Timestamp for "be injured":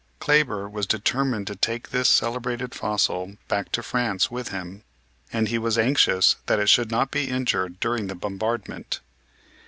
7.11-7.79